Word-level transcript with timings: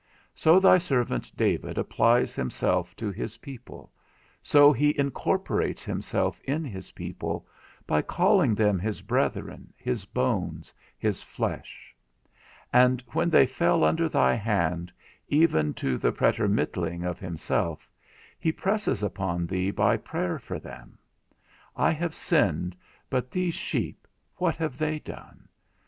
So 0.33 0.59
thy 0.59 0.79
servant 0.79 1.31
David 1.37 1.77
applies 1.77 2.33
himself 2.33 2.95
to 2.95 3.11
his 3.11 3.37
people, 3.37 3.91
so 4.41 4.73
he 4.73 4.97
incorporates 4.97 5.85
himself 5.85 6.41
in 6.43 6.65
his 6.65 6.93
people, 6.93 7.47
by 7.85 8.01
calling 8.01 8.55
them 8.55 8.79
his 8.79 9.03
brethren, 9.03 9.71
his 9.77 10.05
bones, 10.05 10.73
his 10.97 11.21
flesh; 11.21 11.93
and 12.73 13.03
when 13.13 13.29
they 13.29 13.45
fell 13.45 13.83
under 13.83 14.09
thy 14.09 14.33
hand, 14.33 14.91
even 15.27 15.71
to 15.75 15.99
the 15.99 16.11
pretermitting 16.11 17.03
of 17.03 17.19
himself, 17.19 17.87
he 18.39 18.51
presses 18.51 19.03
upon 19.03 19.45
thee 19.45 19.69
by 19.69 19.97
prayer 19.97 20.39
for 20.39 20.57
them; 20.57 20.97
_I 21.77 21.93
have 21.93 22.15
sinned, 22.15 22.75
but 23.07 23.29
these 23.29 23.53
sheep, 23.53 24.07
what 24.37 24.55
have 24.55 24.79
they 24.79 24.97
done? 24.97 25.47